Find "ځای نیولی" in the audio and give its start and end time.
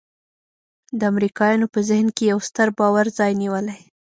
3.17-3.79